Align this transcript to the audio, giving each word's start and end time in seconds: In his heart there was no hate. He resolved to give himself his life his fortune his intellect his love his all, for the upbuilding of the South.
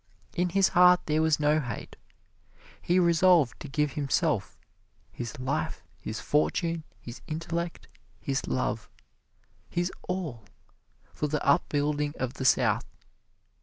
In 0.33 0.49
his 0.49 0.69
heart 0.69 1.01
there 1.05 1.21
was 1.21 1.39
no 1.39 1.59
hate. 1.59 1.95
He 2.81 2.97
resolved 2.97 3.59
to 3.59 3.67
give 3.69 3.91
himself 3.91 4.57
his 5.11 5.39
life 5.39 5.83
his 6.01 6.19
fortune 6.19 6.83
his 6.99 7.21
intellect 7.27 7.87
his 8.19 8.47
love 8.47 8.89
his 9.69 9.91
all, 10.09 10.45
for 11.13 11.27
the 11.27 11.45
upbuilding 11.45 12.15
of 12.17 12.33
the 12.33 12.45
South. 12.45 12.87